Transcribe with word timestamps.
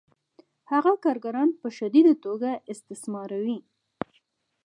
هغه 0.71 0.93
کارګران 1.03 1.49
په 1.61 1.67
شدیده 1.77 2.13
توګه 2.25 2.49
استثماروي 2.71 3.59